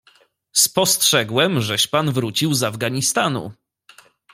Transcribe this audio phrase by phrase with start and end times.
[0.53, 3.51] "Spostrzegłem, żeś pan wrócił z Afganistanu."